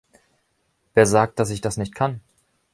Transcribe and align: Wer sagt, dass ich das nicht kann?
Wer 0.95 1.05
sagt, 1.05 1.37
dass 1.37 1.51
ich 1.51 1.61
das 1.61 1.77
nicht 1.77 1.93
kann? 1.93 2.21